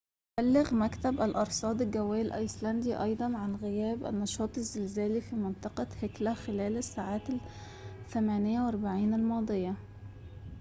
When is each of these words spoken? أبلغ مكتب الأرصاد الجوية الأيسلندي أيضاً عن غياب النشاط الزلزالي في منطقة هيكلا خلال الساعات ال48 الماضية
أبلغ 0.39 0.73
مكتب 0.73 1.21
الأرصاد 1.21 1.81
الجوية 1.81 2.21
الأيسلندي 2.21 2.97
أيضاً 3.03 3.25
عن 3.25 3.55
غياب 3.55 4.05
النشاط 4.05 4.57
الزلزالي 4.57 5.21
في 5.21 5.35
منطقة 5.35 5.87
هيكلا 6.01 6.33
خلال 6.33 6.77
الساعات 6.77 7.23
ال48 8.11 8.17
الماضية 8.87 9.75